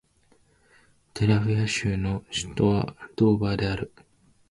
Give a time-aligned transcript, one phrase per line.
[1.13, 3.93] デラウェア州の州都はドーバーである